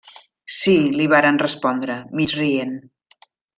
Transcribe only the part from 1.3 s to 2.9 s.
respondre, mig rient.